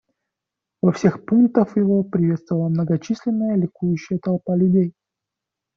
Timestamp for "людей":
4.55-4.95